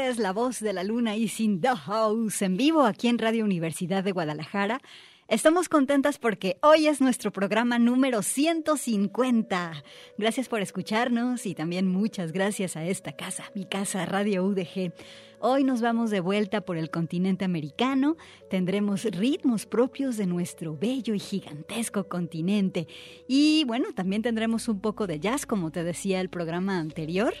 Tardes, 0.00 0.18
la 0.18 0.32
voz 0.32 0.60
de 0.60 0.72
la 0.72 0.82
luna 0.82 1.16
y 1.16 1.28
sin 1.28 1.60
the 1.60 1.68
house 1.68 2.42
en 2.42 2.56
vivo 2.56 2.84
aquí 2.84 3.08
en 3.08 3.18
Radio 3.18 3.44
Universidad 3.44 4.02
de 4.02 4.12
Guadalajara. 4.12 4.80
Estamos 5.28 5.68
contentas 5.68 6.18
porque 6.18 6.56
hoy 6.62 6.86
es 6.86 7.00
nuestro 7.00 7.32
programa 7.32 7.78
número 7.78 8.22
150. 8.22 9.72
Gracias 10.16 10.48
por 10.48 10.62
escucharnos 10.62 11.44
y 11.44 11.54
también 11.54 11.86
muchas 11.86 12.32
gracias 12.32 12.76
a 12.76 12.84
esta 12.84 13.12
casa, 13.12 13.44
mi 13.54 13.66
casa 13.66 14.06
Radio 14.06 14.44
UDG. 14.44 14.92
Hoy 15.40 15.64
nos 15.64 15.82
vamos 15.82 16.10
de 16.10 16.20
vuelta 16.20 16.62
por 16.62 16.76
el 16.76 16.90
continente 16.90 17.44
americano, 17.44 18.16
tendremos 18.48 19.04
ritmos 19.04 19.66
propios 19.66 20.16
de 20.16 20.26
nuestro 20.26 20.76
bello 20.76 21.14
y 21.14 21.18
gigantesco 21.18 22.08
continente 22.08 22.86
y 23.28 23.64
bueno, 23.66 23.92
también 23.94 24.22
tendremos 24.22 24.68
un 24.68 24.80
poco 24.80 25.06
de 25.06 25.20
jazz 25.20 25.46
como 25.46 25.70
te 25.70 25.84
decía 25.84 26.20
el 26.20 26.30
programa 26.30 26.78
anterior 26.78 27.34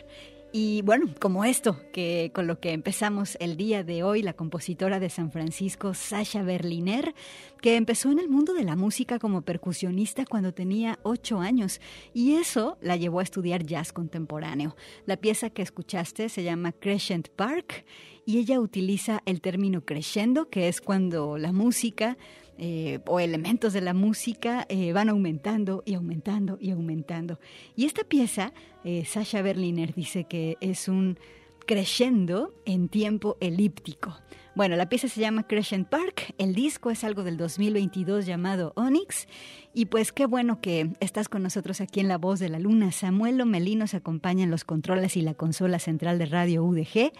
y 0.52 0.82
bueno, 0.82 1.06
como 1.20 1.44
esto, 1.44 1.80
que 1.92 2.32
con 2.34 2.46
lo 2.46 2.58
que 2.58 2.72
empezamos 2.72 3.36
el 3.40 3.56
día 3.56 3.84
de 3.84 4.02
hoy, 4.02 4.22
la 4.22 4.32
compositora 4.32 4.98
de 4.98 5.08
San 5.08 5.30
Francisco, 5.30 5.94
Sasha 5.94 6.42
Berliner, 6.42 7.14
que 7.60 7.76
empezó 7.76 8.10
en 8.10 8.18
el 8.18 8.28
mundo 8.28 8.52
de 8.54 8.64
la 8.64 8.74
música 8.74 9.18
como 9.18 9.42
percusionista 9.42 10.24
cuando 10.26 10.52
tenía 10.52 10.98
ocho 11.02 11.40
años, 11.40 11.80
y 12.12 12.34
eso 12.34 12.78
la 12.80 12.96
llevó 12.96 13.20
a 13.20 13.24
estudiar 13.24 13.64
jazz 13.64 13.92
contemporáneo. 13.92 14.76
La 15.06 15.16
pieza 15.16 15.50
que 15.50 15.62
escuchaste 15.62 16.28
se 16.28 16.42
llama 16.42 16.72
Crescent 16.72 17.28
Park, 17.28 17.84
y 18.26 18.38
ella 18.38 18.60
utiliza 18.60 19.22
el 19.26 19.40
término 19.40 19.84
crescendo, 19.84 20.50
que 20.50 20.68
es 20.68 20.80
cuando 20.80 21.38
la 21.38 21.52
música 21.52 22.16
eh, 22.62 23.00
o 23.06 23.20
elementos 23.20 23.72
de 23.72 23.80
la 23.80 23.94
música 23.94 24.66
eh, 24.68 24.92
van 24.92 25.08
aumentando 25.08 25.82
y 25.86 25.94
aumentando 25.94 26.58
y 26.60 26.72
aumentando. 26.72 27.40
Y 27.74 27.86
esta 27.86 28.04
pieza, 28.04 28.52
eh, 28.84 29.06
Sasha 29.06 29.40
Berliner 29.40 29.94
dice 29.94 30.24
que 30.24 30.58
es 30.60 30.86
un 30.86 31.18
crescendo 31.64 32.52
en 32.66 32.90
tiempo 32.90 33.38
elíptico. 33.40 34.14
Bueno, 34.60 34.76
la 34.76 34.90
pieza 34.90 35.08
se 35.08 35.22
llama 35.22 35.46
Crescent 35.46 35.88
Park, 35.88 36.34
el 36.36 36.54
disco 36.54 36.90
es 36.90 37.02
algo 37.02 37.24
del 37.24 37.38
2022 37.38 38.26
llamado 38.26 38.74
Onyx 38.76 39.26
y 39.72 39.86
pues 39.86 40.12
qué 40.12 40.26
bueno 40.26 40.60
que 40.60 40.90
estás 41.00 41.30
con 41.30 41.42
nosotros 41.42 41.80
aquí 41.80 42.00
en 42.00 42.08
La 42.08 42.18
Voz 42.18 42.40
de 42.40 42.50
la 42.50 42.58
Luna. 42.58 42.92
Samuel 42.92 43.38
Lomelí 43.38 43.74
nos 43.74 43.94
acompaña 43.94 44.44
en 44.44 44.50
los 44.50 44.64
controles 44.64 45.16
y 45.16 45.22
la 45.22 45.32
consola 45.32 45.78
central 45.78 46.18
de 46.18 46.26
Radio 46.26 46.62
UDG. 46.62 47.10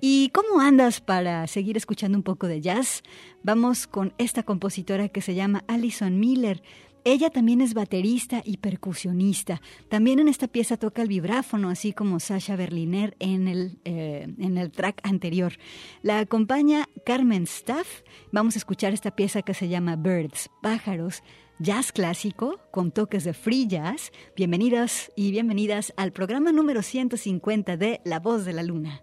¿Y 0.00 0.30
cómo 0.30 0.60
andas 0.60 1.00
para 1.00 1.46
seguir 1.46 1.76
escuchando 1.76 2.18
un 2.18 2.24
poco 2.24 2.48
de 2.48 2.60
jazz? 2.60 3.04
Vamos 3.44 3.86
con 3.86 4.12
esta 4.18 4.42
compositora 4.42 5.10
que 5.10 5.20
se 5.20 5.36
llama 5.36 5.62
Alison 5.68 6.18
Miller. 6.18 6.60
Ella 7.04 7.30
también 7.30 7.60
es 7.60 7.74
baterista 7.74 8.42
y 8.44 8.58
percusionista. 8.58 9.60
También 9.88 10.18
en 10.18 10.28
esta 10.28 10.48
pieza 10.48 10.76
toca 10.76 11.02
el 11.02 11.08
vibráfono, 11.08 11.70
así 11.70 11.92
como 11.92 12.20
Sasha 12.20 12.56
Berliner 12.56 13.16
en 13.18 13.48
el, 13.48 13.78
eh, 13.84 14.28
en 14.38 14.58
el 14.58 14.70
track 14.70 15.00
anterior. 15.02 15.54
La 16.02 16.18
acompaña 16.18 16.86
Carmen 17.06 17.44
Staff. 17.44 18.02
Vamos 18.32 18.54
a 18.54 18.58
escuchar 18.58 18.92
esta 18.92 19.16
pieza 19.16 19.42
que 19.42 19.54
se 19.54 19.68
llama 19.68 19.96
Birds, 19.96 20.50
pájaros, 20.62 21.22
jazz 21.58 21.92
clásico 21.92 22.58
con 22.70 22.90
toques 22.90 23.24
de 23.24 23.32
free 23.32 23.66
jazz. 23.66 24.12
Bienvenidos 24.36 25.10
y 25.16 25.30
bienvenidas 25.30 25.94
al 25.96 26.12
programa 26.12 26.52
número 26.52 26.82
150 26.82 27.76
de 27.76 28.00
La 28.04 28.20
Voz 28.20 28.44
de 28.44 28.52
la 28.52 28.62
Luna. 28.62 29.02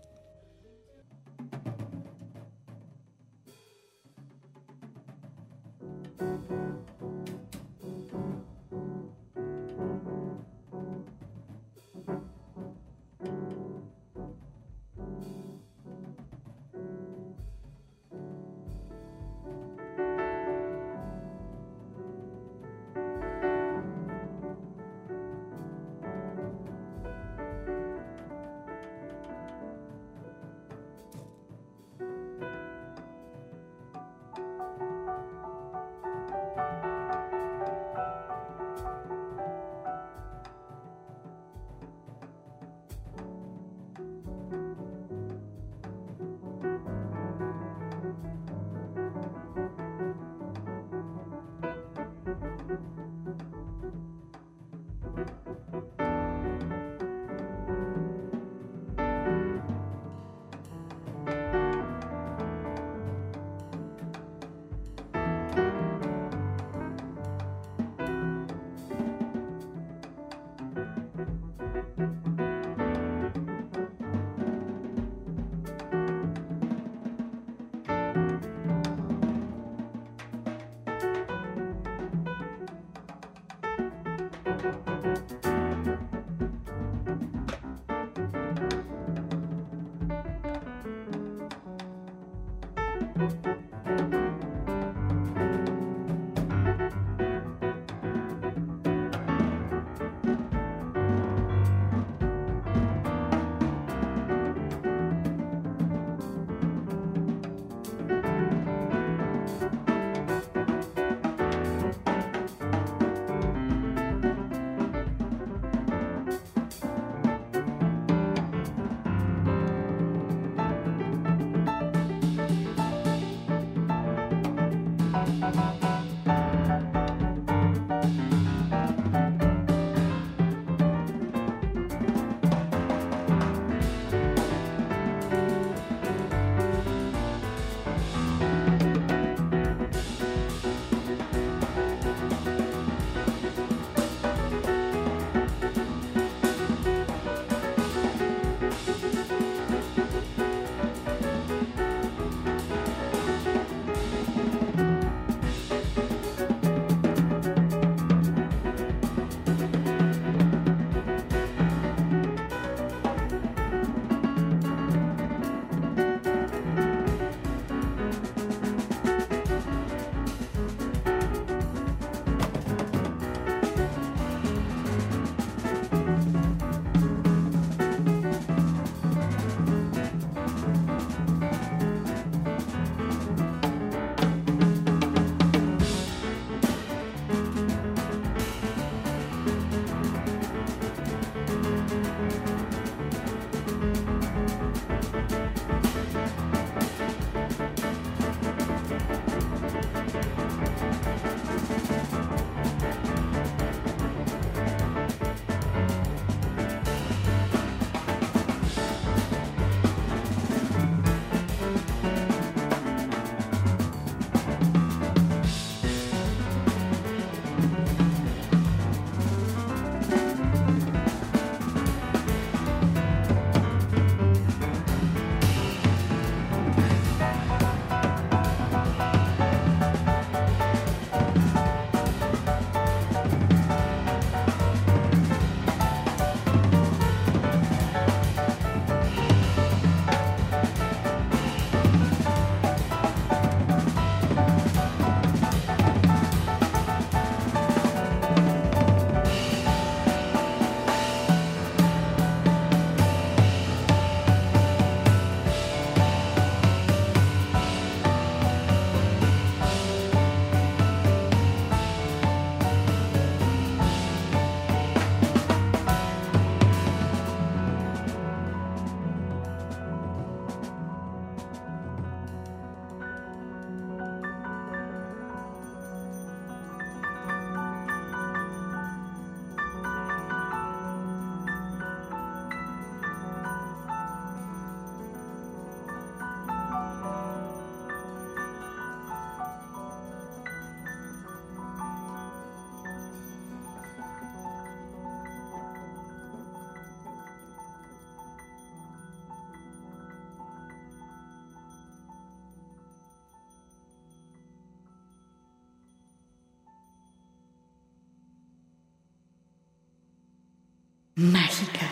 Mágica. 311.18 311.90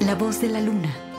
La 0.00 0.16
voz 0.16 0.40
de 0.40 0.48
la 0.48 0.60
luna. 0.60 1.11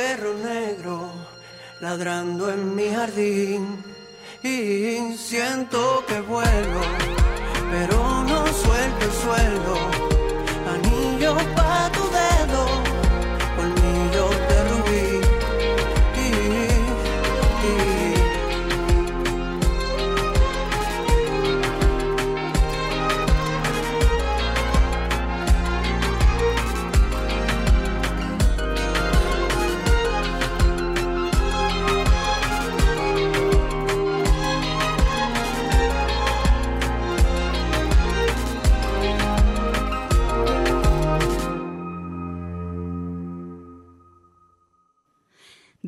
perro 0.00 0.32
negro 0.34 1.12
ladrando 1.80 2.50
en 2.50 2.74
mi 2.74 2.88
jardín. 2.88 3.62
Y 4.42 5.16
siento 5.18 6.02
que 6.08 6.20
vuelo, 6.22 6.80
pero 7.70 7.98
no 8.30 8.40
suelto 8.46 9.04
el 9.08 9.12
suelo. 9.24 9.99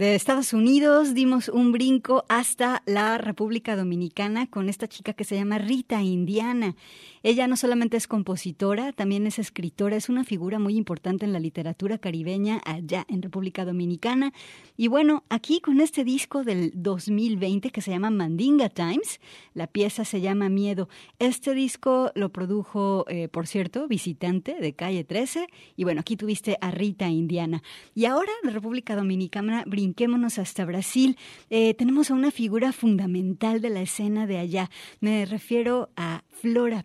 De 0.03 0.17
Estados 0.17 0.53
Unidos 0.53 1.15
dimos 1.15 1.49
un 1.49 1.71
brinco 1.71 2.25
hasta 2.29 2.83
la 2.87 3.19
República 3.19 3.77
Dominicana 3.77 4.49
con 4.49 4.69
esta 4.69 4.89
chica 4.89 5.13
que 5.13 5.23
se 5.23 5.37
llama 5.37 5.59
Rita 5.59 6.03
Indiana. 6.03 6.75
Ella 7.25 7.47
no 7.47 7.57
solamente 7.57 7.97
es 7.97 8.09
compositora, 8.09 8.93
también 8.93 9.26
es 9.26 9.38
escritora, 9.38 9.97
es 9.97 10.09
una 10.09 10.25
figura 10.25 10.59
muy 10.59 10.76
importante 10.76 11.25
en 11.25 11.33
la 11.33 11.38
literatura 11.38 11.99
caribeña 11.99 12.61
allá 12.64 13.05
en 13.09 13.23
República 13.23 13.64
Dominicana. 13.64 14.33
Y 14.76 14.88
bueno, 14.88 15.23
aquí 15.29 15.61
con 15.61 15.81
este 15.81 16.03
disco 16.03 16.42
del 16.42 16.73
2020 16.75 17.70
que 17.70 17.81
se 17.81 17.92
llama 17.92 18.11
Mandinga 18.11 18.68
Times, 18.70 19.20
la 19.55 19.68
pieza 19.68 20.05
se 20.05 20.20
llama 20.20 20.49
Miedo. 20.49 20.88
Este 21.20 21.55
disco 21.55 22.11
lo 22.14 22.31
produjo, 22.31 23.05
eh, 23.09 23.29
por 23.29 23.47
cierto, 23.47 23.87
Visitante 23.87 24.57
de 24.61 24.75
Calle 24.75 25.05
13. 25.05 25.47
Y 25.77 25.85
bueno, 25.85 26.01
aquí 26.01 26.16
tuviste 26.16 26.59
a 26.61 26.70
Rita 26.70 27.09
Indiana. 27.09 27.62
Y 27.94 28.07
ahora 28.07 28.33
de 28.42 28.51
República 28.51 28.97
Dominicana, 28.97 29.64
brinquémonos 29.66 30.38
hasta 30.38 30.64
Brasil. 30.64 31.16
Eh, 31.51 31.75
tenemos 31.75 32.11
a 32.11 32.14
una 32.14 32.31
figura 32.31 32.73
fundamental 32.73 33.61
de 33.61 33.70
la 33.70 33.83
escena 33.83 34.27
de 34.27 34.38
allá. 34.38 34.70
Me 35.01 35.25
refiero 35.25 35.90
a 35.97 36.25
Flora 36.29 36.85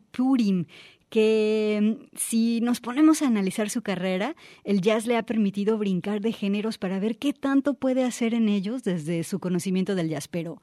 Que 1.09 1.79
mm, 1.81 2.17
si 2.17 2.59
nos 2.61 2.81
ponemos 2.81 3.21
a 3.21 3.27
analizar 3.27 3.69
su 3.69 3.81
carrera, 3.81 4.35
el 4.63 4.81
jazz 4.81 5.05
le 5.05 5.15
ha 5.15 5.23
permitido 5.23 5.77
brincar 5.77 6.19
de 6.21 6.33
géneros 6.33 6.77
para 6.77 6.99
ver 6.99 7.17
qué 7.17 7.33
tanto 7.33 7.75
puede 7.75 8.03
hacer 8.03 8.33
en 8.33 8.49
ellos 8.49 8.83
desde 8.83 9.23
su 9.23 9.39
conocimiento 9.39 9.95
del 9.95 10.09
jazz, 10.09 10.27
pero 10.27 10.61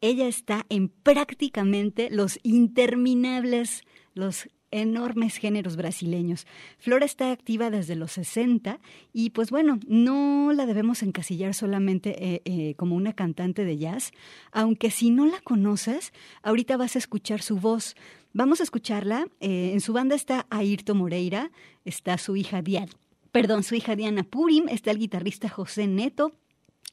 ella 0.00 0.26
está 0.26 0.64
en 0.68 0.88
prácticamente 0.88 2.08
los 2.10 2.38
interminables, 2.42 3.82
los 4.14 4.48
enormes 4.70 5.36
géneros 5.36 5.76
brasileños. 5.76 6.46
Flora 6.78 7.04
está 7.04 7.32
activa 7.32 7.70
desde 7.70 7.96
los 7.96 8.12
60 8.12 8.80
y 9.12 9.30
pues 9.30 9.50
bueno, 9.50 9.78
no 9.86 10.52
la 10.52 10.66
debemos 10.66 11.02
encasillar 11.02 11.54
solamente 11.54 12.34
eh, 12.34 12.42
eh, 12.44 12.74
como 12.76 12.96
una 12.96 13.12
cantante 13.12 13.64
de 13.64 13.78
jazz, 13.78 14.12
aunque 14.52 14.90
si 14.90 15.10
no 15.10 15.26
la 15.26 15.40
conoces, 15.40 16.12
ahorita 16.42 16.76
vas 16.76 16.96
a 16.96 16.98
escuchar 16.98 17.42
su 17.42 17.56
voz. 17.56 17.96
Vamos 18.32 18.60
a 18.60 18.64
escucharla. 18.64 19.26
Eh, 19.40 19.70
en 19.72 19.80
su 19.80 19.92
banda 19.92 20.14
está 20.14 20.46
Ayrto 20.50 20.94
Moreira, 20.94 21.50
está 21.84 22.18
su 22.18 22.36
hija 22.36 22.62
Diana, 22.62 22.92
perdón, 23.32 23.62
su 23.62 23.74
hija 23.74 23.96
Diana 23.96 24.22
Purim, 24.22 24.68
está 24.68 24.90
el 24.90 24.98
guitarrista 24.98 25.48
José 25.48 25.86
Neto, 25.86 26.32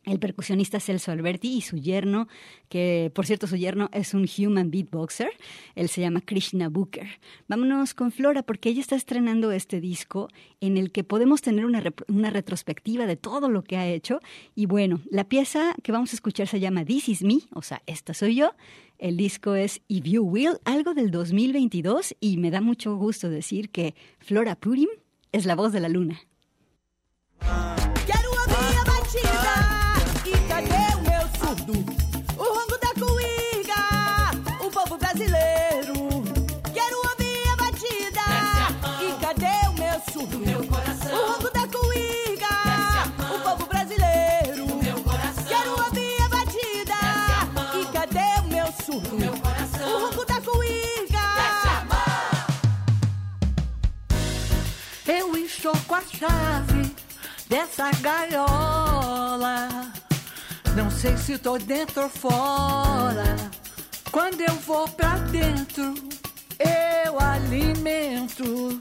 el 0.06 0.20
percusionista 0.20 0.80
Celso 0.80 1.12
Alberti 1.12 1.56
y 1.58 1.62
su 1.62 1.78
yerno, 1.78 2.28
que 2.70 3.12
por 3.14 3.26
cierto 3.26 3.48
su 3.48 3.56
yerno 3.56 3.90
es 3.94 4.14
un 4.14 4.28
human 4.38 4.72
beatboxer, 4.72 5.32
él 5.76 5.90
se 5.90 6.02
llama 6.02 6.22
Krishna 6.22 6.70
Booker. 6.70 7.08
Vámonos 7.48 7.94
con 7.94 8.12
Flora 8.12 8.44
porque 8.44 8.70
ella 8.70 8.82
está 8.82 8.96
estrenando 8.96 9.52
este 9.52 9.82
disco 9.82 10.30
en 10.62 10.78
el 10.78 10.92
que 10.92 11.04
podemos 11.04 11.42
tener 11.42 11.66
una, 11.66 11.84
una 12.08 12.30
retrospectiva 12.30 13.06
de 13.06 13.16
todo 13.16 13.50
lo 13.50 13.64
que 13.64 13.78
ha 13.78 13.88
hecho 13.88 14.20
y 14.56 14.66
bueno, 14.66 15.02
la 15.10 15.24
pieza 15.24 15.76
que 15.84 15.92
vamos 15.92 16.14
a 16.14 16.16
escuchar 16.16 16.48
se 16.48 16.60
llama 16.60 16.86
This 16.86 17.10
Is 17.10 17.24
Me, 17.24 17.40
o 17.54 17.62
sea, 17.62 17.82
esta 17.86 18.14
soy 18.14 18.36
yo. 18.36 18.52
El 18.98 19.18
disco 19.18 19.56
es 19.56 19.82
If 19.90 20.06
You 20.06 20.24
Will, 20.24 20.58
algo 20.64 20.94
del 20.94 21.12
2022 21.12 22.16
y 22.22 22.38
me 22.38 22.50
da 22.50 22.62
mucho 22.62 22.96
gusto 22.96 23.30
decir 23.30 23.70
que 23.70 23.94
Flora 24.20 24.56
Purim 24.56 24.88
es 25.32 25.46
la 25.46 25.56
voz 25.56 25.74
de 25.74 25.82
la 25.82 25.90
luna. 25.90 26.22
Com 55.72 55.96
a 55.96 56.02
chave 56.02 56.96
dessa 57.50 57.90
gaiola. 58.02 59.70
Não 60.76 60.92
sei 60.92 61.18
se 61.18 61.38
tô 61.38 61.58
dentro 61.58 62.04
ou 62.04 62.10
fora. 62.10 63.36
Quando 64.12 64.42
eu 64.42 64.54
vou 64.56 64.88
pra 64.90 65.18
dentro, 65.18 65.94
eu 66.60 67.20
alimento. 67.20 68.80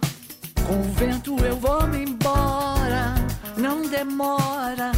Com 0.67 0.81
o 0.81 0.93
vento 0.95 1.37
eu 1.45 1.57
vou 1.57 1.87
me 1.87 2.05
embora. 2.05 3.15
Não 3.57 3.83
demora. 3.83 4.93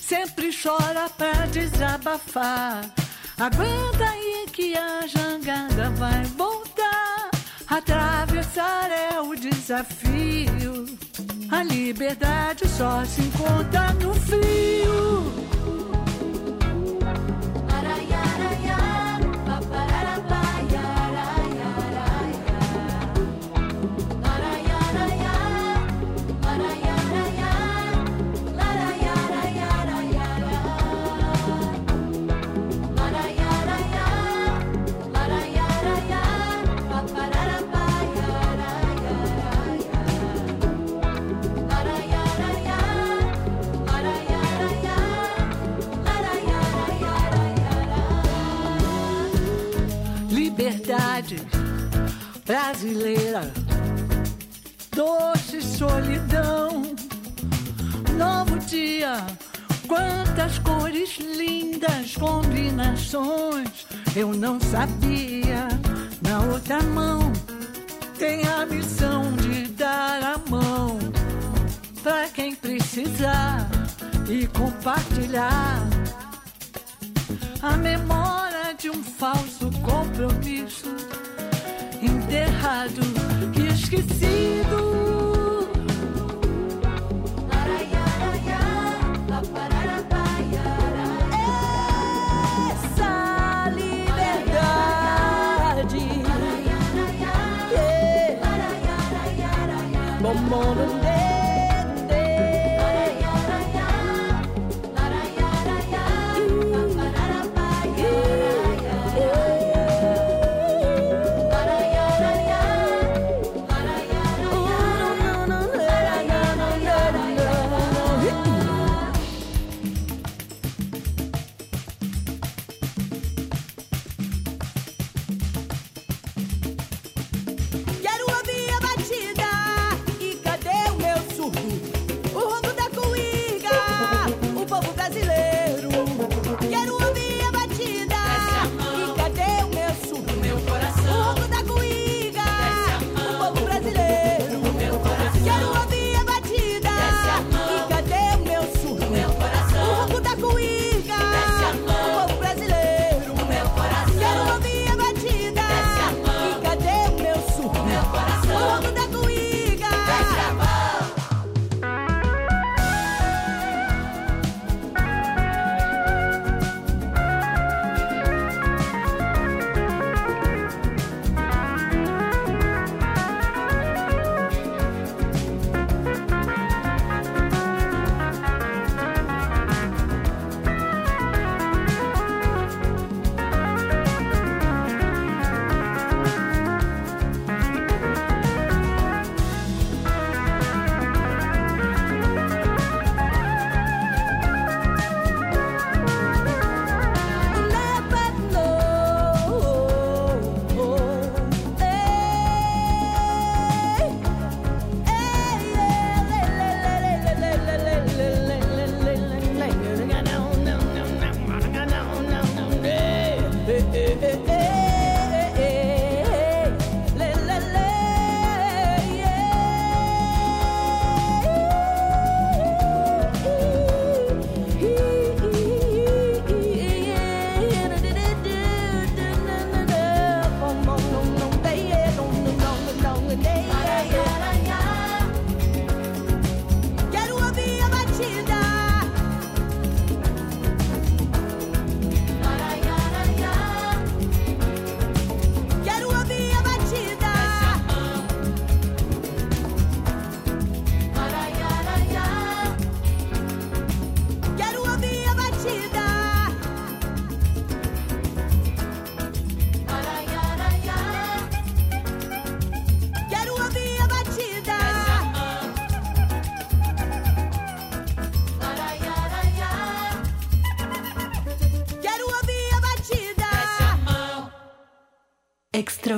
Sempre 0.00 0.50
chora 0.50 1.08
pra 1.10 1.46
desabafar. 1.46 2.80
Aguenta 3.38 4.08
aí 4.10 4.46
que 4.52 4.76
a 4.76 5.06
jangada 5.06 5.90
vai 5.90 6.24
voltar. 6.24 6.65
Atravessar 7.68 8.90
é 8.90 9.20
o 9.20 9.34
desafio. 9.34 10.86
A 11.50 11.62
liberdade 11.64 12.68
só 12.68 13.04
se 13.04 13.22
encontra 13.22 13.92
no 13.94 14.14
frio. 14.14 15.55
Eu 64.16 64.32
não 64.32 64.58
sabia. 64.58 65.68
Na 66.22 66.40
outra 66.52 66.82
mão 66.82 67.30
tem 68.18 68.42
a 68.48 68.64
missão 68.64 69.30
de 69.36 69.68
dar 69.68 70.22
a 70.22 70.50
mão 70.50 70.98
para 72.02 72.26
quem 72.30 72.54
precisar 72.54 73.68
e 74.28 74.46
compartilhar 74.46 75.86
a 77.62 77.76
memória 77.76 78.74
de 78.78 78.88
um 78.88 79.02
falso 79.02 79.70
compromisso 79.82 80.96
enterrado 82.02 83.02
e 83.54 83.66
esquecido. 83.74 85.05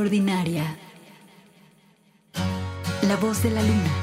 Extraordinaria. 0.08 0.64
La 3.02 3.16
voz 3.16 3.42
de 3.42 3.50
la 3.50 3.60
luna. 3.60 3.97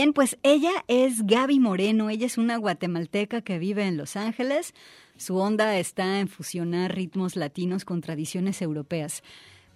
Bien, 0.00 0.14
pues 0.14 0.38
ella 0.42 0.72
es 0.88 1.26
Gaby 1.26 1.60
Moreno, 1.60 2.08
ella 2.08 2.24
es 2.24 2.38
una 2.38 2.56
guatemalteca 2.56 3.42
que 3.42 3.58
vive 3.58 3.86
en 3.86 3.98
Los 3.98 4.16
Ángeles. 4.16 4.72
Su 5.18 5.36
onda 5.36 5.76
está 5.76 6.20
en 6.20 6.28
fusionar 6.28 6.94
ritmos 6.94 7.36
latinos 7.36 7.84
con 7.84 8.00
tradiciones 8.00 8.62
europeas. 8.62 9.22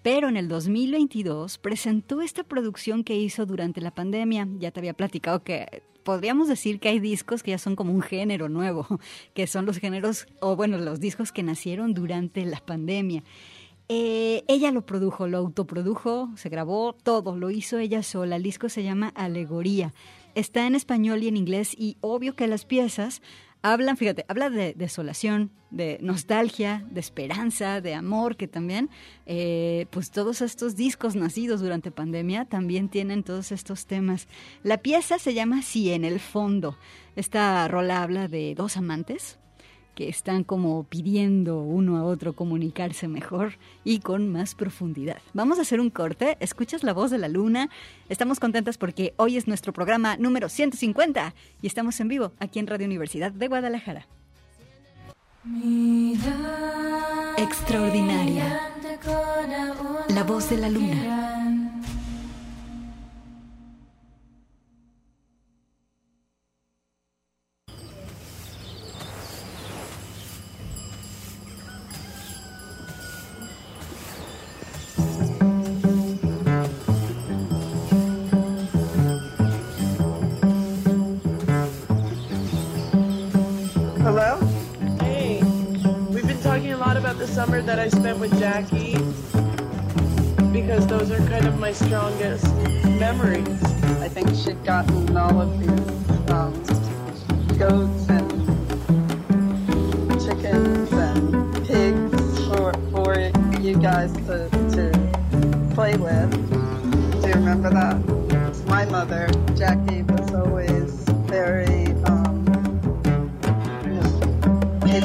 Pero 0.03 0.31
en 0.31 0.39
el 0.39 0.49
2022 0.49 1.59
presentó 1.59 2.23
esta 2.23 2.43
producción 2.43 3.05
que 3.05 3.19
hizo 3.19 3.45
durante 3.45 3.83
la 3.83 3.91
pandemia. 3.91 4.49
Ya 4.59 4.71
te 4.71 4.81
había 4.81 4.95
platicado 4.95 5.45
que 5.45 5.83
podríamos 6.05 6.49
decir 6.49 6.81
que 6.81 6.89
hay 6.89 7.01
discos 7.01 7.43
que 7.43 7.51
ya 7.51 7.59
son 7.59 7.77
como 7.77 7.93
un 7.93 8.01
género 8.01 8.49
nuevo, 8.49 8.87
que 9.35 9.47
son 9.47 9.67
los 9.67 9.77
géneros, 9.77 10.27
o 10.41 10.57
bueno, 10.57 10.79
los 10.79 11.01
discos 11.01 11.33
que 11.33 11.43
nacieron 11.43 11.93
durante 11.93 12.47
la 12.47 12.61
pandemia. 12.61 13.25
Eh, 13.89 14.45
ella 14.49 14.71
lo 14.71 14.87
produjo, 14.87 15.27
lo 15.29 15.39
autoprodujo, 15.39 16.31
se 16.37 16.49
grabó 16.49 16.95
todo, 16.95 17.37
lo 17.37 17.51
hizo 17.51 17.79
ella 17.79 18.03
sola. 18.03 18.37
El 18.37 18.43
disco 18.43 18.69
se 18.69 18.83
llama 18.83 19.13
Alegoría. 19.15 19.93
Está 20.35 20.67
en 20.67 20.75
español 20.75 21.23
y 21.23 21.29
en 21.29 21.37
inglés 21.37 21.75
y 21.77 21.97
obvio 22.01 22.35
que 22.35 22.47
las 22.47 22.65
piezas 22.65 23.21
hablan, 23.63 23.97
fíjate, 23.97 24.25
habla 24.29 24.51
de 24.51 24.75
desolación, 24.75 25.51
de 25.71 25.99
nostalgia, 26.01 26.87
de 26.91 27.01
esperanza, 27.01 27.81
de 27.81 27.95
amor, 27.95 28.37
que 28.37 28.49
también, 28.49 28.91
eh, 29.27 29.87
pues 29.91 30.11
todos 30.11 30.41
estos 30.43 30.77
discos 30.77 31.17
nacidos 31.17 31.61
durante 31.61 31.91
pandemia 31.91 32.45
también 32.45 32.89
tienen 32.89 33.23
todos 33.23 33.53
estos 33.53 33.87
temas. 33.87 34.29
La 34.63 34.79
pieza 34.79 35.19
se 35.19 35.35
llama 35.35 35.63
Si 35.63 35.93
en 35.93 36.05
el 36.05 36.21
fondo. 36.21 36.77
Esta 37.17 37.67
rola 37.69 38.03
habla 38.03 38.29
de 38.29 38.55
dos 38.55 38.77
amantes 38.77 39.39
que 39.95 40.09
están 40.09 40.45
como 40.45 40.85
pidiendo 40.85 41.61
uno 41.61 41.97
a 41.97 42.05
otro 42.05 42.33
comunicarse 42.33 43.09
mejor 43.09 43.55
y 43.85 44.01
con 44.01 44.31
más 44.31 44.55
profundidad. 44.55 45.19
Vamos 45.33 45.59
a 45.59 45.63
hacer 45.63 45.81
un 45.81 45.91
corte, 45.91 46.37
escuchas 46.41 46.83
la 46.83 46.93
voz 46.93 47.11
de 47.11 47.19
la 47.19 47.29
luna, 47.29 47.71
estamos 48.09 48.41
contentas 48.41 48.79
porque 48.79 49.15
hoy 49.17 49.37
es 49.37 49.47
nuestro 49.47 49.73
programa 49.73 50.17
número 50.17 50.49
150 50.49 51.35
y 51.63 51.67
estamos 51.67 51.99
en 52.01 52.09
vivo 52.09 52.33
aquí 52.39 52.59
en 52.59 52.67
Radio 52.67 52.87
Universidad 52.87 53.33
de 53.33 53.49
Guadalajara. 53.49 54.07
Extraordinaria. 57.37 58.61
La 60.09 60.25
voz 60.25 60.49
de 60.49 60.57
la 60.57 60.69
luna. 60.71 61.64
Hello? 84.17 84.39
Hey, 85.01 85.43
we've 86.09 86.25
been 86.25 86.41
talking 86.41 86.73
a 86.73 86.77
lot 86.77 86.97
about 86.97 87.19
the 87.19 87.27
summer 87.27 87.61
that 87.63 87.81
I 87.81 87.89
spent 87.89 88.21
with 88.21 88.31
Jackie 88.39 88.93
because 90.53 90.87
those 90.87 91.11
are 91.11 91.19
kind 91.27 91.49
of 91.49 91.59
my 91.59 91.73
strongest 91.73 92.47
memories. 92.85 93.61
I 93.99 94.09
think 94.09 94.29
she'd 94.37 94.65
gotten 94.65 95.17
all 95.17 95.41
of 95.41 95.59
these 95.59 96.31
um, 96.31 96.53
goats 97.59 98.09
and 98.09 98.31
chickens 100.23 100.93
and 100.93 101.67
pigs 101.67 102.47
for, 102.47 102.73
for 102.93 103.19
you 103.61 103.77
guys 103.79 104.13
to, 104.29 104.49
to 104.77 105.73
play 105.75 105.97
with. 105.97 106.31
Do 107.21 107.29
you 107.31 107.35
remember 107.35 107.71
that? 107.71 108.65
My 108.69 108.85
mother, 108.85 109.29
Jackie, 109.57 110.05
was 110.05 110.33
always 110.33 111.03
very 111.27 111.64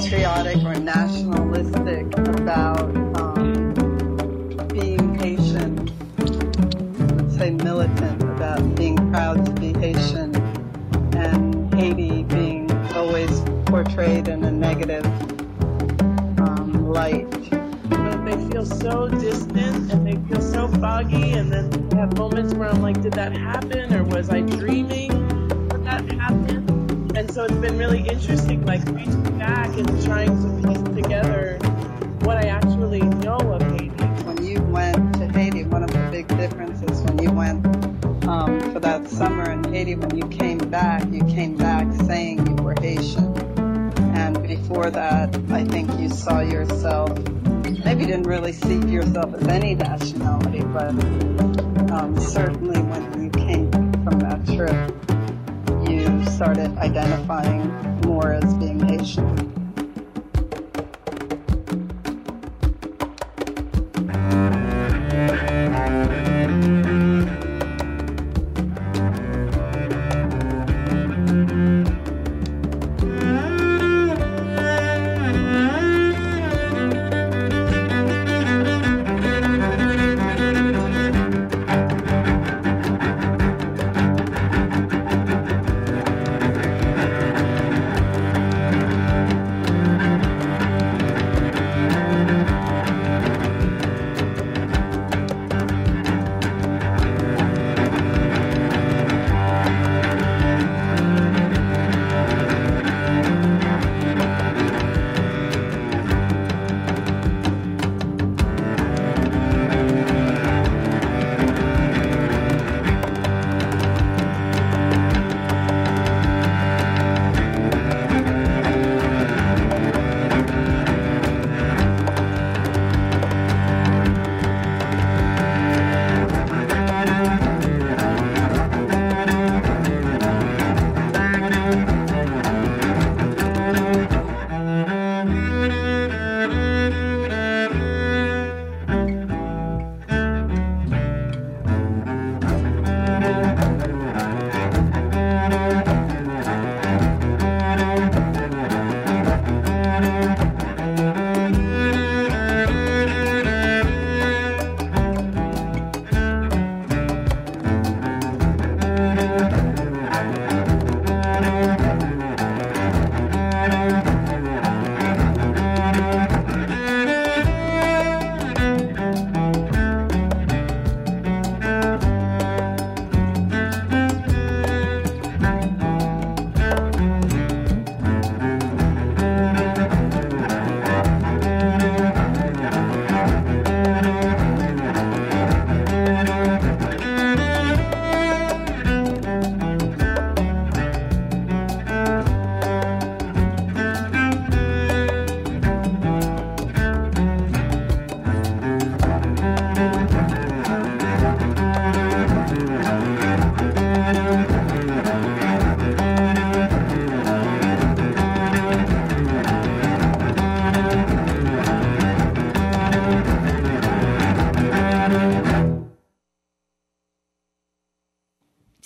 patriotic 0.10 0.58
or 0.64 0.74
nationalistic 0.74 2.18
about 2.40 2.96
um, 3.20 3.72
being 4.70 5.14
Haitian 5.20 5.86
let's 6.18 7.38
say 7.38 7.52
militant 7.52 8.24
about 8.24 8.76
being 8.76 8.96
proud 9.12 9.46
to 9.46 9.52
be 9.62 9.72
Haitian 9.74 10.36
and 11.16 11.72
Haiti 11.76 12.24
being 12.24 12.72
always 12.96 13.42
portrayed 13.68 14.28
in 14.28 14.44
a 14.46 14.52
negative 14.52 15.06
um, 16.40 16.88
light. 16.88 17.30
But 17.90 18.26
they 18.26 18.50
feel 18.50 18.66
so 18.66 19.10
distant 19.10 19.92
and 19.92 20.08
they 20.08 20.18
feel 20.28 20.42
so 20.42 20.68
foggy, 20.80 21.34
and 21.34 21.54
then 21.54 21.92
have 21.92 22.18
moments 22.18 22.56
where 22.56 22.70
I'm 22.70 22.82
like, 22.82 23.00
did 23.00 23.14
that 23.14 23.32
happen, 23.34 23.94
or 23.94 24.04
was 24.06 24.32
I 24.32 24.42
dreaming 24.42 25.28
that 25.70 25.84
that 25.84 26.12
happened? 26.14 26.59
And 27.20 27.30
so 27.34 27.44
it's 27.44 27.54
been 27.56 27.78
really 27.78 28.08
interesting, 28.08 28.66
like 28.66 28.80
reaching 28.92 29.38
back 29.38 29.76
and 29.78 30.06
trying 30.06 30.30
to 30.42 30.68
piece 30.70 31.04
together 31.04 31.58
what 32.22 32.38
I 32.38 32.48
actually 32.48 33.02
know 33.02 33.36
of 33.36 33.62
Haiti. 33.62 34.06
When 34.24 34.46
you 34.46 34.62
went 34.62 35.16
to 35.16 35.28
Haiti, 35.28 35.66
one 35.66 35.84
of 35.84 35.92
the 35.92 36.00
big 36.10 36.30
differences 36.30 37.02
when 37.02 37.22
you 37.22 37.30
went 37.30 37.66
um, 38.26 38.72
for 38.72 38.80
that 38.80 39.10
summer 39.10 39.52
in 39.52 39.66
Haiti, 39.66 39.96
when 39.96 40.16
you 40.16 40.30
came 40.30 40.60
back, 40.60 41.04
you 41.12 41.20
came 41.26 41.58
back 41.58 41.94
saying 42.06 42.48
you 42.48 42.56
were 42.64 42.76
Haitian. 42.80 43.36
And 44.16 44.42
before 44.42 44.90
that, 44.90 45.36
I 45.52 45.66
think 45.66 46.00
you 46.00 46.08
saw 46.08 46.40
yourself, 46.40 47.20
maybe 47.84 48.04
you 48.04 48.08
didn't 48.08 48.28
really 48.28 48.54
see 48.54 48.80
yourself 48.88 49.34
as 49.34 49.46
any 49.50 49.76
nationality, 49.76 50.62
but 50.62 50.92
um, 51.92 52.18
certainly 52.18 52.82
when 52.82 53.24
you 53.26 53.30
came 53.32 53.70
from 54.06 54.20
that 54.20 54.46
trip, 54.46 55.09
started 56.40 56.72
identifying 56.78 57.68
more 58.04 58.32
as 58.32 58.54
being 58.54 58.80
Haitian. 58.80 59.49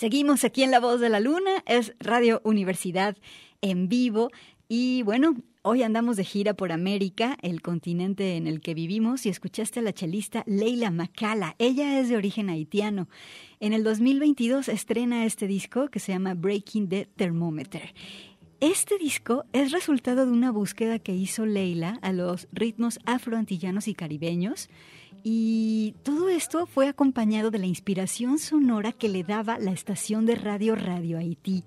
Seguimos 0.04 0.44
aquí 0.44 0.62
en 0.62 0.70
La 0.70 0.80
Voz 0.80 1.00
de 1.00 1.08
la 1.08 1.18
Luna, 1.18 1.64
es 1.64 1.94
Radio 1.98 2.42
Universidad 2.44 3.16
en 3.62 3.88
vivo 3.88 4.30
y 4.68 5.02
bueno, 5.02 5.34
Hoy 5.62 5.82
andamos 5.82 6.18
de 6.18 6.24
gira 6.24 6.52
por 6.52 6.72
América, 6.72 7.38
el 7.40 7.62
continente 7.62 8.36
en 8.36 8.46
el 8.46 8.60
que 8.60 8.74
vivimos, 8.74 9.24
y 9.24 9.30
escuchaste 9.30 9.80
a 9.80 9.82
la 9.82 9.94
chelista 9.94 10.44
Leila 10.46 10.90
Macala. 10.90 11.56
Ella 11.58 11.98
es 11.98 12.10
de 12.10 12.18
origen 12.18 12.50
haitiano. 12.50 13.08
En 13.60 13.72
el 13.72 13.82
2022 13.82 14.68
estrena 14.68 15.24
este 15.24 15.46
disco 15.46 15.88
que 15.88 16.00
se 16.00 16.12
llama 16.12 16.34
Breaking 16.34 16.90
the 16.90 17.08
Thermometer. 17.16 17.94
Este 18.60 18.98
disco 18.98 19.46
es 19.54 19.72
resultado 19.72 20.26
de 20.26 20.32
una 20.32 20.50
búsqueda 20.50 20.98
que 20.98 21.14
hizo 21.14 21.46
Leila 21.46 21.98
a 22.02 22.12
los 22.12 22.46
ritmos 22.52 22.98
afroantillanos 23.06 23.88
y 23.88 23.94
caribeños. 23.94 24.68
Y 25.26 25.94
todo 26.02 26.28
esto 26.28 26.66
fue 26.66 26.86
acompañado 26.86 27.50
de 27.50 27.58
la 27.58 27.64
inspiración 27.64 28.38
sonora 28.38 28.92
que 28.92 29.08
le 29.08 29.24
daba 29.24 29.58
la 29.58 29.70
estación 29.70 30.26
de 30.26 30.34
radio 30.34 30.76
Radio 30.76 31.16
Haití. 31.16 31.64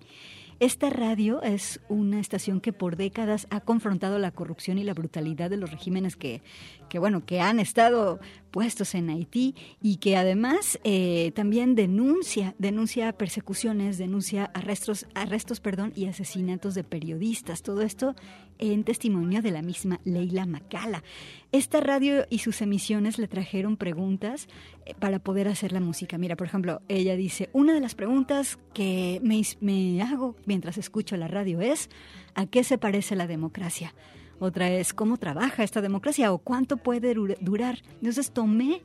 Esta 0.60 0.92
radio 0.92 1.42
es 1.42 1.80
una 1.90 2.20
estación 2.20 2.62
que 2.62 2.72
por 2.72 2.98
décadas 2.98 3.48
ha 3.50 3.60
confrontado 3.62 4.20
la 4.20 4.30
corrupción 4.30 4.78
y 4.78 4.84
la 4.84 4.94
brutalidad 4.94 5.50
de 5.50 5.58
los 5.58 5.72
regímenes 5.72 6.16
que, 6.16 6.44
que 6.88 7.00
bueno, 7.00 7.26
que 7.26 7.42
han 7.42 7.60
estado 7.60 8.20
puestos 8.52 8.96
en 8.96 9.10
Haití 9.10 9.56
y 9.82 9.98
que 9.98 10.18
además 10.18 10.80
eh, 10.84 11.32
también 11.36 11.76
denuncia, 11.76 12.56
denuncia 12.58 13.12
persecuciones, 13.14 13.98
denuncia 13.98 14.46
arrestos, 14.54 15.06
arrestos 15.14 15.60
perdón, 15.60 15.94
y 15.96 16.06
asesinatos 16.06 16.74
de 16.74 16.84
periodistas. 16.84 17.62
Todo 17.62 17.82
esto 17.82 18.16
en 18.60 18.84
testimonio 18.84 19.42
de 19.42 19.52
la 19.52 19.62
misma 19.62 20.00
Leila 20.04 20.46
Macala. 20.46 21.04
Esta 21.52 21.80
radio 21.80 22.26
y 22.30 22.40
sus 22.40 22.62
emisiones 22.62 23.20
le 23.20 23.28
trajeron 23.28 23.78
preguntas 23.78 24.48
eh, 24.86 24.94
para 24.98 25.20
poder 25.20 25.48
hacer 25.48 25.72
la 25.72 25.80
música. 25.80 26.18
Mira, 26.18 26.36
por 26.36 26.48
ejemplo, 26.48 26.82
ella 26.88 27.16
dice, 27.16 27.50
una 27.54 27.74
de 27.74 27.80
las 27.80 27.96
preguntas 27.96 28.58
que 28.74 29.20
me, 29.24 29.42
me 29.62 30.02
hago 30.02 30.36
mientras 30.46 30.78
escucho 30.78 31.16
la 31.18 31.28
radio 31.28 31.62
es, 31.62 31.90
¿a 32.34 32.48
qué 32.48 32.64
se 32.64 32.78
parece 32.78 33.16
la 33.16 33.28
democracia? 33.28 33.94
Otra 34.40 34.70
es 34.70 34.94
cómo 34.94 35.18
trabaja 35.18 35.64
esta 35.64 35.82
democracia 35.82 36.32
o 36.32 36.38
cuánto 36.38 36.78
puede 36.78 37.14
durar. 37.14 37.80
Entonces 38.02 38.32
tomé 38.32 38.82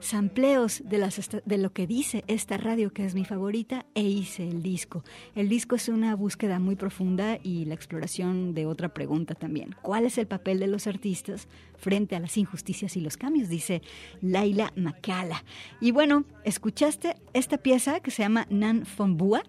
sampleos 0.00 0.82
de, 0.84 1.58
lo 1.58 1.72
que 1.72 1.86
dice 1.86 2.24
esta 2.26 2.56
radio 2.56 2.92
que 2.92 3.04
es 3.04 3.14
mi 3.14 3.24
favorita 3.24 3.86
e 3.94 4.02
hice 4.02 4.46
el 4.46 4.62
disco. 4.62 5.02
El 5.34 5.48
disco 5.48 5.76
es 5.76 5.88
una 5.88 6.14
búsqueda 6.14 6.58
muy 6.58 6.76
profunda 6.76 7.38
y 7.42 7.64
la 7.64 7.74
exploración 7.74 8.54
de 8.54 8.66
otra 8.66 8.92
pregunta 8.92 9.34
también. 9.34 9.74
¿Cuál 9.82 10.04
es 10.04 10.18
el 10.18 10.26
papel 10.26 10.60
de 10.60 10.66
los 10.66 10.86
artistas 10.86 11.48
frente 11.76 12.16
a 12.16 12.20
las 12.20 12.36
injusticias 12.36 12.96
y 12.96 13.00
los 13.00 13.16
cambios? 13.16 13.48
Dice 13.48 13.82
Laila 14.20 14.72
Macala. 14.76 15.44
Y 15.80 15.90
bueno, 15.90 16.24
escuchaste 16.44 17.16
esta 17.32 17.58
pieza 17.58 18.00
que 18.00 18.10
se 18.10 18.22
llama 18.22 18.46
Nan 18.50 18.84
Fombua 18.84 19.42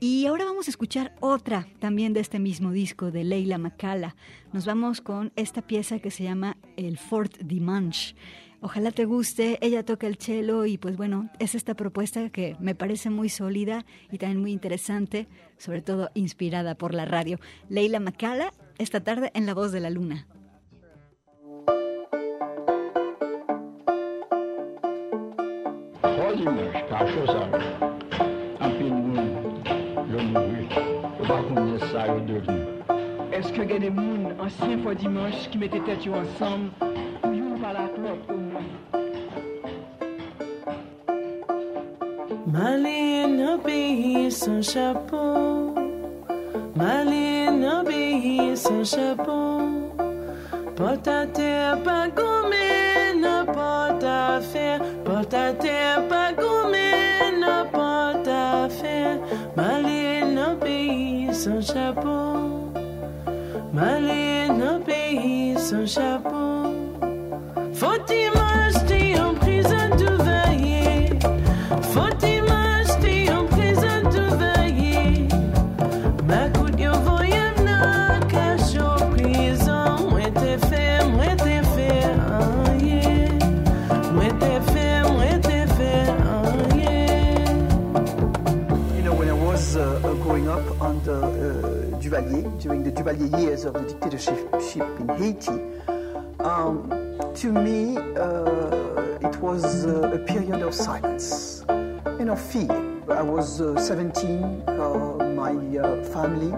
y 0.00 0.26
ahora 0.26 0.44
vamos 0.44 0.66
a 0.66 0.70
escuchar 0.70 1.14
otra 1.20 1.66
también 1.78 2.12
de 2.12 2.20
este 2.20 2.38
mismo 2.38 2.72
disco 2.72 3.10
de 3.10 3.24
Leila 3.24 3.58
Macala. 3.58 4.16
Nos 4.52 4.66
vamos 4.66 5.00
con 5.00 5.32
esta 5.36 5.62
pieza 5.62 5.98
que 5.98 6.10
se 6.10 6.24
llama 6.24 6.56
El 6.76 6.98
Fort 6.98 7.38
Dimanche. 7.38 8.14
Ojalá 8.60 8.92
te 8.92 9.04
guste, 9.04 9.58
ella 9.60 9.84
toca 9.84 10.06
el 10.06 10.16
cello 10.16 10.64
y 10.64 10.78
pues 10.78 10.96
bueno, 10.96 11.28
es 11.38 11.54
esta 11.54 11.74
propuesta 11.74 12.30
que 12.30 12.56
me 12.60 12.74
parece 12.74 13.10
muy 13.10 13.28
sólida 13.28 13.84
y 14.10 14.18
también 14.18 14.40
muy 14.40 14.52
interesante, 14.52 15.28
sobre 15.58 15.82
todo 15.82 16.10
inspirada 16.14 16.74
por 16.74 16.94
la 16.94 17.04
radio. 17.04 17.38
Leila 17.68 18.00
Macala, 18.00 18.54
esta 18.78 19.00
tarde 19.00 19.30
en 19.34 19.44
La 19.44 19.54
Voz 19.54 19.70
de 19.70 19.80
la 19.80 19.90
Luna. 19.90 20.26
Est-ce 33.32 33.52
que 33.52 33.62
gagne 33.62 33.80
des 33.80 33.90
moun, 33.90 34.32
ancien 34.40 34.78
fois 34.78 34.94
dimanche, 34.94 35.48
qui 35.50 35.58
mettait 35.58 35.80
tête 35.80 36.06
ensemble, 36.08 36.70
ou 37.24 37.32
yon 37.32 37.58
la 37.60 37.88
clope 37.94 38.30
au? 38.30 38.34
Malin 42.46 43.54
obéit 43.54 44.30
son 44.30 44.62
chapeau, 44.62 45.74
Malin 46.76 47.80
obéit 47.80 48.56
son 48.56 48.84
chapeau, 48.84 49.62
porte 50.76 51.08
à 51.08 51.26
terre 51.26 51.82
pas. 51.82 52.04
Son 61.44 61.60
chapeau. 61.60 62.72
M'aller 63.74 64.48
dans 64.48 64.80
pays 64.80 65.54
sans 65.58 65.86
chapeau. 65.86 66.33
During 92.64 92.82
the 92.82 92.90
Duvalier 92.90 93.38
years 93.42 93.66
of 93.66 93.74
the 93.74 93.82
dictatorship 93.82 94.38
in 94.98 95.08
Haiti, 95.18 95.52
um, 96.40 96.88
to 97.34 97.52
me, 97.52 97.98
uh, 98.16 99.28
it 99.28 99.36
was 99.36 99.84
uh, 99.84 100.10
a 100.14 100.18
period 100.20 100.62
of 100.62 100.72
silence 100.72 101.62
and 101.68 102.30
of 102.30 102.40
fear. 102.40 102.72
I 103.10 103.20
was 103.20 103.60
uh, 103.60 103.78
17, 103.78 104.62
uh, 104.66 105.34
my 105.36 105.52
uh, 105.76 106.02
family, 106.04 106.52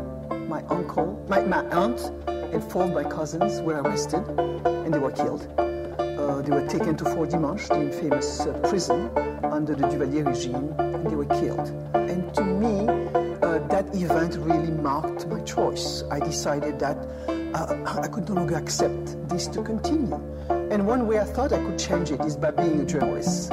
my 0.47 0.63
uncle, 0.67 1.21
my, 1.29 1.41
my 1.41 1.65
aunt, 1.71 2.01
and 2.29 2.63
four 2.71 2.85
of 2.85 2.93
my 2.93 3.03
cousins 3.03 3.61
were 3.63 3.83
arrested 3.83 4.23
and 4.65 4.95
they 4.95 5.01
were 5.01 5.11
killed. 5.11 5.53
Uh, 5.59 6.41
they 6.43 6.53
were 6.53 6.69
taken 6.69 6.97
to 6.99 7.05
Fort 7.05 7.31
Dimanche, 7.31 7.67
the 7.67 7.81
infamous 7.81 8.47
prison 8.69 9.11
under 9.43 9.75
the 9.75 9.89
Duvalier 9.89 10.25
regime, 10.25 10.73
and 10.79 11.11
they 11.11 11.17
were 11.17 11.33
killed. 11.41 11.69
And 11.95 12.33
to 12.37 12.45
event 14.05 14.37
really 14.37 14.71
marked 14.71 15.27
my 15.27 15.41
choice. 15.43 16.03
I 16.11 16.21
decided 16.21 16.79
that 16.81 16.97
uh, 17.55 18.01
I 18.03 18.09
could 18.09 18.29
no 18.29 18.35
longer 18.35 18.57
accept 18.57 19.29
this 19.29 19.47
to 19.49 19.63
continue. 19.63 20.21
And 20.71 20.87
one 20.87 21.07
way 21.07 21.19
I 21.19 21.25
thought 21.25 21.53
I 21.53 21.59
could 21.59 21.79
change 21.79 22.11
it 22.11 22.21
is 22.21 22.37
by 22.37 22.51
being 22.51 22.81
a 22.81 22.85
journalist. 22.85 23.53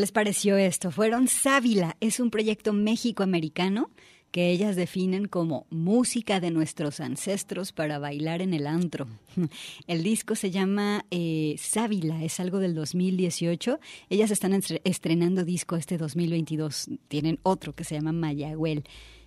Les 0.00 0.10
pareció 0.12 0.56
esto? 0.56 0.90
Fueron 0.90 1.28
Sábila, 1.28 1.96
es 2.00 2.18
un 2.20 2.30
proyecto 2.30 2.72
méxico-americano 2.72 3.90
que 4.30 4.50
ellas 4.50 4.76
definen 4.76 5.26
como 5.26 5.66
música 5.70 6.38
de 6.38 6.52
nuestros 6.52 7.00
ancestros 7.00 7.72
para 7.72 7.98
bailar 7.98 8.42
en 8.42 8.54
el 8.54 8.66
antro. 8.68 9.08
El 9.88 10.04
disco 10.04 10.36
se 10.36 10.52
llama 10.52 11.04
eh, 11.10 11.56
Sábila, 11.58 12.22
es 12.22 12.38
algo 12.38 12.58
del 12.60 12.74
2018. 12.76 13.80
Ellas 14.08 14.30
están 14.30 14.52
estre- 14.52 14.80
estrenando 14.84 15.44
disco 15.44 15.74
este 15.74 15.98
2022. 15.98 16.90
Tienen 17.08 17.40
otro 17.42 17.74
que 17.74 17.82
se 17.82 17.96
llama 17.96 18.12
Mayagüel. 18.12 18.84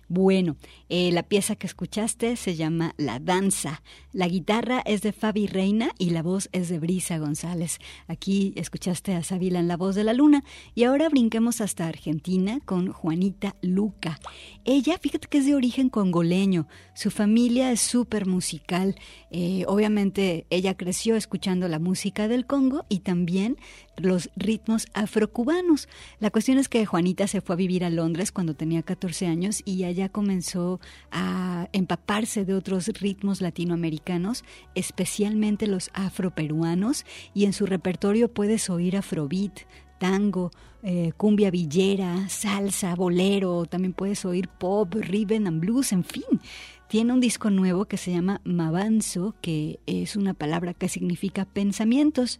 Bueno, 0.08 0.56
eh, 0.88 1.10
la 1.12 1.22
pieza 1.22 1.56
que 1.56 1.66
escuchaste 1.66 2.36
se 2.36 2.56
llama 2.56 2.94
La 2.96 3.18
Danza. 3.18 3.82
La 4.12 4.28
guitarra 4.28 4.82
es 4.84 5.02
de 5.02 5.12
Fabi 5.12 5.46
Reina 5.46 5.90
y 5.98 6.10
la 6.10 6.22
voz 6.22 6.48
es 6.52 6.68
de 6.68 6.78
Brisa 6.78 7.18
González. 7.18 7.78
Aquí 8.06 8.52
escuchaste 8.56 9.14
a 9.14 9.22
Sábila 9.22 9.58
en 9.60 9.68
La 9.68 9.76
Voz 9.76 9.94
de 9.94 10.04
la 10.04 10.12
Luna 10.12 10.44
y 10.74 10.84
ahora 10.84 11.08
brinquemos 11.08 11.60
hasta 11.60 11.88
Argentina 11.88 12.60
con 12.64 12.92
Juanita 12.92 13.56
Luca. 13.62 14.18
Ella, 14.64 14.98
fíjate 14.98 15.28
que 15.28 15.38
es 15.38 15.46
de 15.46 15.54
origen 15.54 15.88
congoleño. 15.88 16.66
Su 16.94 17.10
familia 17.10 17.72
es 17.72 17.80
súper 17.80 18.26
musical. 18.26 18.96
Eh, 19.30 19.64
obviamente 19.66 20.46
ella 20.50 20.76
creció 20.76 21.16
escuchando 21.16 21.68
la 21.68 21.78
música 21.78 22.28
del 22.28 22.46
Congo 22.46 22.84
y 22.88 23.00
también 23.00 23.56
los 23.96 24.30
ritmos 24.36 24.86
afrocubanos. 24.94 25.88
La 26.20 26.30
cuestión 26.30 26.58
es 26.58 26.68
que 26.68 26.86
Juanita 26.86 27.26
se 27.26 27.40
fue 27.40 27.54
a 27.54 27.56
vivir 27.56 27.84
a 27.84 27.90
Londres 27.90 28.32
cuando 28.32 28.54
tenía 28.54 28.82
14 28.82 29.26
años 29.26 29.62
y 29.64 29.84
allá 29.84 30.08
comenzó 30.08 30.80
a 31.10 31.68
empaparse 31.72 32.44
de 32.44 32.54
otros 32.54 32.88
ritmos 32.88 33.40
latinoamericanos, 33.40 34.44
especialmente 34.74 35.66
los 35.66 35.90
afroperuanos, 35.94 37.04
y 37.34 37.44
en 37.44 37.52
su 37.52 37.66
repertorio 37.66 38.32
puedes 38.32 38.70
oír 38.70 38.96
afrobeat, 38.96 39.60
tango, 39.98 40.50
eh, 40.82 41.12
cumbia 41.16 41.50
villera, 41.50 42.28
salsa, 42.28 42.94
bolero, 42.94 43.64
también 43.64 43.94
puedes 43.94 44.24
oír 44.24 44.48
pop, 44.48 44.94
rhythm 44.94 45.46
and 45.46 45.60
blues, 45.60 45.92
en 45.92 46.04
fin. 46.04 46.40
Tiene 46.88 47.12
un 47.12 47.20
disco 47.20 47.50
nuevo 47.50 47.86
que 47.86 47.96
se 47.96 48.12
llama 48.12 48.40
Mavanzo, 48.44 49.34
que 49.40 49.80
es 49.86 50.16
una 50.16 50.34
palabra 50.34 50.74
que 50.74 50.88
significa 50.88 51.44
pensamientos. 51.46 52.38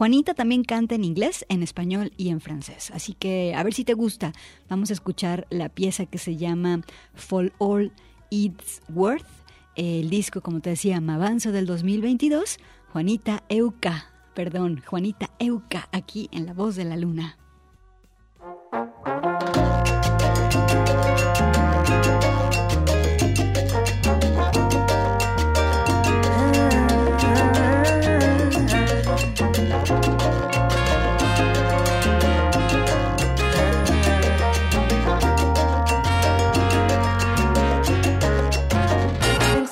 Juanita 0.00 0.32
también 0.32 0.64
canta 0.64 0.94
en 0.94 1.04
inglés, 1.04 1.44
en 1.50 1.62
español 1.62 2.10
y 2.16 2.30
en 2.30 2.40
francés. 2.40 2.90
Así 2.94 3.12
que 3.12 3.54
a 3.54 3.62
ver 3.62 3.74
si 3.74 3.84
te 3.84 3.92
gusta. 3.92 4.32
Vamos 4.70 4.88
a 4.88 4.94
escuchar 4.94 5.46
la 5.50 5.68
pieza 5.68 6.06
que 6.06 6.16
se 6.16 6.38
llama 6.38 6.80
For 7.12 7.52
All 7.58 7.92
It's 8.30 8.80
Worth. 8.88 9.26
El 9.76 10.08
disco, 10.08 10.40
como 10.40 10.60
te 10.60 10.70
decía, 10.70 11.02
Mavanzo 11.02 11.52
del 11.52 11.66
2022. 11.66 12.56
Juanita 12.94 13.44
Euca, 13.50 14.06
perdón, 14.34 14.82
Juanita 14.86 15.28
Euca, 15.38 15.90
aquí 15.92 16.30
en 16.32 16.46
La 16.46 16.54
Voz 16.54 16.76
de 16.76 16.86
la 16.86 16.96
Luna. 16.96 17.36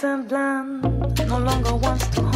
and 0.04 0.28
bland 0.28 0.82
no 1.28 1.38
longer 1.38 1.74
wants 1.74 2.06
to 2.08 2.27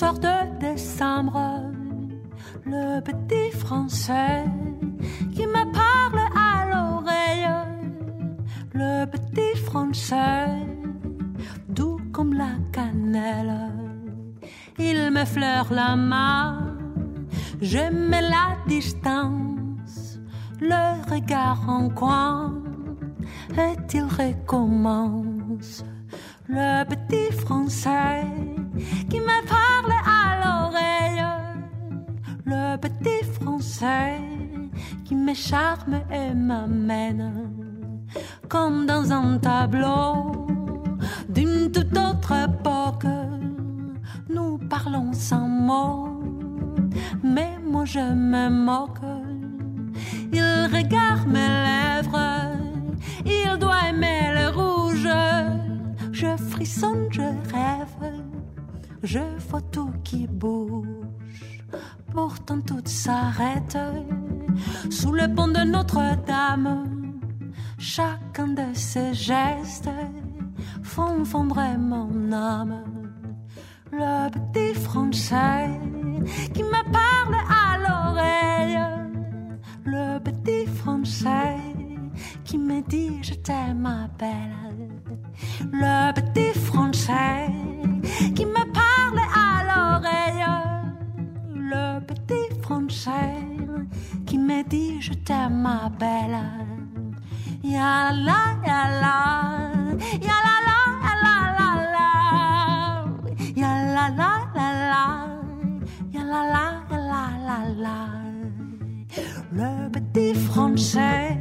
De 0.00 0.58
décembre, 0.60 1.72
le 2.64 3.00
petit 3.00 3.50
français 3.50 4.44
qui 5.34 5.44
me 5.44 5.64
parle 5.72 6.20
à 6.36 6.66
l'oreille, 6.70 7.48
le 8.74 9.06
petit 9.06 9.56
français, 9.64 10.46
doux 11.68 11.98
comme 12.12 12.34
la 12.34 12.52
cannelle, 12.70 13.72
il 14.78 15.10
me 15.10 15.24
fleure 15.24 15.66
la 15.72 15.96
main, 15.96 16.76
je 17.60 17.90
mets 17.90 18.22
la 18.22 18.56
distance, 18.68 20.20
le 20.60 21.12
regard 21.12 21.68
en 21.68 21.88
coin, 21.88 22.54
et 23.58 23.74
il 23.94 24.04
recommence. 24.04 25.84
Le 26.48 26.84
petit 26.84 27.32
français 27.36 28.24
qui 29.08 29.20
me 29.20 29.38
parle 29.46 29.92
à 30.04 30.22
l'oreille, 30.42 31.24
le 32.44 32.76
petit 32.76 33.24
français 33.40 34.18
qui 35.04 35.14
me 35.14 35.34
charme 35.34 36.00
et 36.12 36.34
m'amène 36.34 37.50
comme 38.48 38.86
dans 38.86 39.12
un 39.12 39.38
tableau 39.38 40.46
d'une 41.28 41.70
toute 41.70 41.96
autre 41.96 42.32
époque. 42.32 43.06
Nous 44.28 44.58
parlons 44.58 45.12
sans 45.12 45.48
mots, 45.48 46.20
mais 47.22 47.58
moi 47.64 47.84
je 47.84 48.00
me 48.00 48.48
moque. 48.48 49.00
Il 50.32 50.68
regarde 50.72 51.26
mes 51.26 51.48
lèvres, 51.68 52.52
il 53.24 53.58
doit 53.58 53.88
aimer 53.90 54.32
le 54.34 54.48
rouge. 54.50 55.08
Je 56.12 56.36
frissonne, 56.50 57.06
je 57.10 57.22
rêve, 57.22 58.12
je 59.02 59.20
vois 59.48 59.60
tout 59.60 59.92
qui 60.04 60.26
bouge. 60.26 60.86
Pourtant 62.12 62.60
tout 62.60 62.82
s'arrête 62.84 63.78
sous 64.90 65.12
le 65.12 65.32
pont 65.34 65.48
de 65.48 65.64
Notre-Dame. 65.64 66.84
Chacun 67.78 68.48
de 68.48 68.74
ces 68.74 69.14
gestes 69.14 69.90
font 70.82 71.24
fondre 71.24 71.60
mon 71.78 72.32
âme. 72.32 72.82
Le 73.92 74.30
petit 74.30 74.74
français 74.74 75.70
qui 76.52 76.62
me 76.62 76.82
parle 76.92 77.36
à 77.48 77.78
l'oreille. 77.78 78.78
Le 79.84 80.18
petit 80.18 80.66
français 80.66 81.56
qui 82.44 82.58
me 82.58 82.80
dit 82.82 83.22
je 83.22 83.34
t'aime 83.34 83.80
ma 83.80 84.08
belle. 84.18 84.90
Le 85.72 86.12
petit 86.12 86.58
français 86.58 87.48
qui 88.34 88.44
me 88.44 88.67
Le 91.70 92.00
petit 92.00 92.48
français 92.62 93.36
qui 94.26 94.38
me 94.38 94.62
dit 94.68 95.02
je 95.02 95.12
t'aime 95.12 95.60
ma 95.60 95.90
belle. 96.00 96.38
Ya 97.62 98.10
la 98.26 98.40
ya 98.64 98.82
la, 99.02 99.16
ya 100.28 100.36
la 100.46 100.56
la 100.68 100.78
ya 101.04 101.26
la 101.26 101.36
la 101.58 101.68
la, 101.94 102.08
ya 103.60 103.70
la 103.94 104.06
la 104.20 104.32
la 104.56 104.68
la, 104.92 105.04
ya 106.14 106.22
la 106.32 106.42
la 106.54 106.66
la 107.10 107.24
la 107.46 107.58
la. 107.84 107.98
Le 109.52 109.90
petit 109.90 110.34
français 110.34 111.36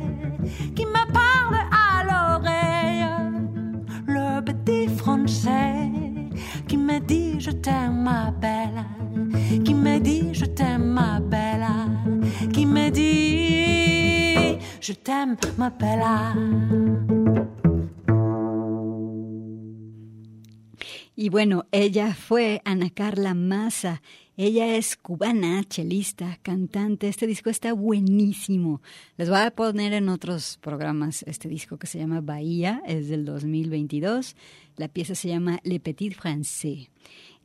qui 0.75 0.85
me 0.85 1.03
parle 1.19 1.61
à 1.71 2.03
l'oreille, 2.09 3.07
le 4.07 4.41
petit 4.41 4.87
français 4.89 5.89
qui 6.67 6.75
me 6.75 6.99
dit 6.99 7.39
je 7.39 7.51
t'aime 7.51 8.01
ma 8.03 8.31
belle, 8.31 8.83
qui 9.63 9.73
me 9.73 9.99
dit 9.99 10.33
je 10.33 10.45
t'aime 10.45 10.85
ma 10.93 11.19
bella, 11.19 11.87
qui 12.53 12.65
me 12.65 12.89
dit 12.89 14.59
je 14.81 14.93
t'aime 14.93 15.37
ma 15.57 15.69
bella. 15.69 16.33
Y 21.19 21.29
bueno, 21.29 21.65
ella 21.71 22.13
fue 22.13 22.61
Ana 22.63 22.91
Carla 22.91 23.33
Massa. 23.33 24.03
Ella 24.37 24.75
es 24.75 24.95
cubana, 24.95 25.63
chelista, 25.63 26.37
cantante. 26.43 27.07
Este 27.07 27.25
disco 27.25 27.49
está 27.49 27.73
buenísimo. 27.73 28.83
Les 29.17 29.27
voy 29.27 29.39
a 29.39 29.49
poner 29.49 29.93
en 29.93 30.09
otros 30.09 30.59
programas 30.61 31.23
este 31.23 31.49
disco 31.49 31.79
que 31.79 31.87
se 31.87 31.97
llama 31.97 32.21
Bahía, 32.21 32.83
es 32.85 33.09
del 33.09 33.25
2022. 33.25 34.35
La 34.75 34.89
pieza 34.89 35.15
se 35.15 35.29
llama 35.29 35.59
Le 35.63 35.79
Petit 35.79 36.13
Français. 36.13 36.87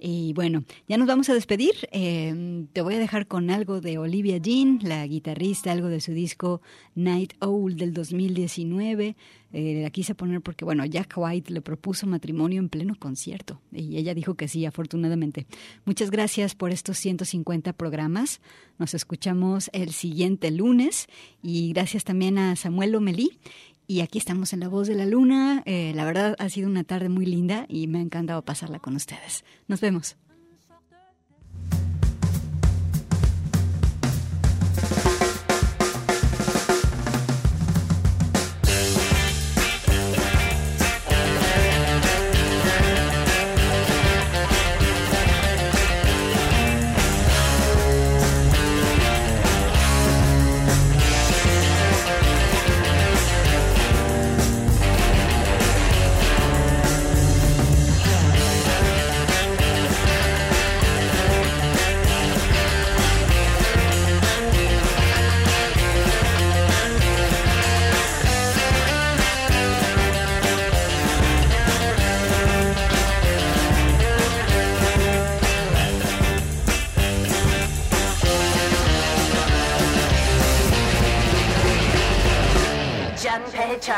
Y 0.05 0.33
bueno, 0.33 0.65
ya 0.89 0.97
nos 0.97 1.07
vamos 1.07 1.29
a 1.29 1.35
despedir. 1.35 1.75
Em, 1.93 2.67
te 2.67 2.83
voy 2.83 2.95
a 2.95 2.99
dejar 2.99 3.29
con 3.29 3.51
algo 3.51 3.81
de 3.81 3.99
Olivia 3.99 4.39
Jean, 4.39 4.81
la 4.83 5.07
guitarrista, 5.07 5.71
algo 5.71 5.87
de 5.87 6.01
su 6.01 6.11
disco 6.11 6.61
Night 6.97 7.35
Owl 7.39 7.77
del 7.77 7.95
2019. 7.95 9.15
Eh, 9.53 9.81
la 9.81 9.91
quise 9.91 10.17
poner 10.17 10.41
porque, 10.41 10.65
bueno, 10.65 10.85
Jack 10.87 11.15
White 11.17 11.53
le 11.53 11.61
propuso 11.61 12.09
matrimonio 12.09 12.59
en 12.59 12.69
pleno 12.69 12.97
concierto 12.99 13.61
y 13.71 13.97
ella 13.97 14.13
dijo 14.13 14.35
que 14.35 14.49
sí, 14.49 14.67
afortunadamente. 14.67 15.47
Muchas 15.85 16.11
gracias 16.11 16.57
por 16.57 16.73
estos 16.73 16.99
150 16.99 17.73
programas. 17.75 18.41
Nos 18.79 18.95
escuchamos 18.95 19.71
el 19.73 19.93
siguiente 19.93 20.51
lunes 20.51 21.07
y 21.45 21.73
gracias 21.75 22.03
también 22.03 22.39
a 22.39 22.57
Samuel 22.57 22.97
Omelí 22.97 23.39
y 23.93 24.01
aquí 24.01 24.17
estamos 24.17 24.55
en 24.55 24.61
La 24.61 24.71
Voz 24.71 24.89
de 24.89 24.95
la 24.95 25.05
Luna. 25.05 25.63
Eh, 25.67 25.93
la 25.95 26.07
verdad 26.07 26.35
ha 26.39 26.49
sido 26.49 26.67
una 26.67 26.83
tarde 26.83 27.11
muy 27.11 27.27
linda 27.27 27.67
y 27.69 27.89
me 27.89 27.99
ha 27.99 28.01
encantado 28.01 28.41
pasarla 28.41 28.79
con 28.79 28.97
ustedes. 28.97 29.45
Nos 29.69 29.83
vemos. 29.83 30.17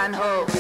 manhole. 0.05 0.54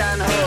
can 0.00 0.20
hurt. 0.20 0.39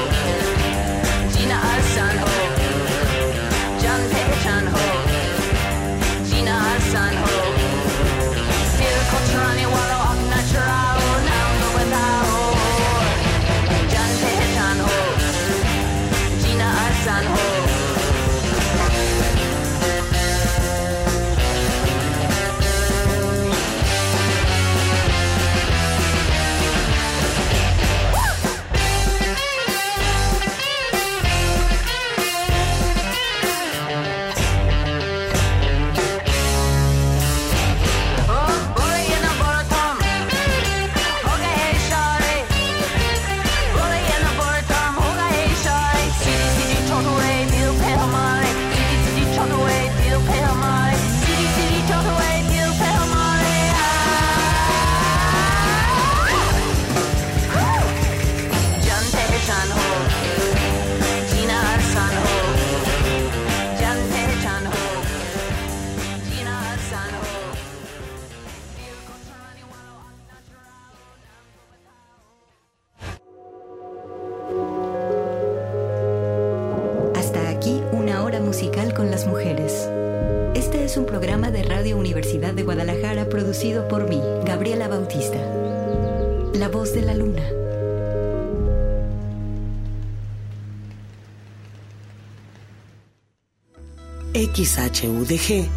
HUDG, 95.10 95.70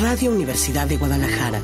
Radio 0.00 0.32
Universidad 0.32 0.86
de 0.86 0.96
Guadalajara, 0.96 1.60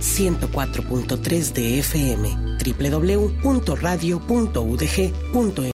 104.3 0.00 1.52
de 1.52 1.78
FM, 1.78 2.50
www.radio.udg.mx. 2.64 5.60